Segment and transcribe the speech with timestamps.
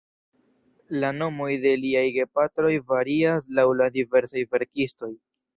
[1.03, 5.15] La nomoj de liaj gepatroj varias laŭ la diversaj verkistoj.